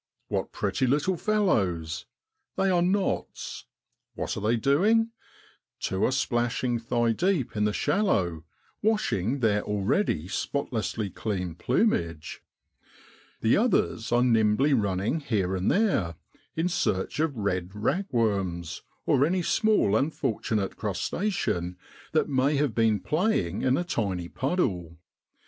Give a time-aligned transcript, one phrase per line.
[0.29, 2.07] What pretty little fellows!
[2.55, 3.65] they are knots.
[4.15, 5.11] What are they doing?
[5.79, 8.43] Two are splashing thigh deep in the shallow,
[8.81, 12.41] washing their already spotlessly clean plumage.
[13.41, 16.15] The others are nimbly running here and there
[16.55, 21.77] in search of red ragworms, or any small unfortunate crustacean
[22.11, 24.97] that may have been playing in a tiny puddle.